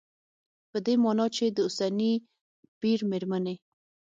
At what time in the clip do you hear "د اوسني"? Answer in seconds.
1.49-2.11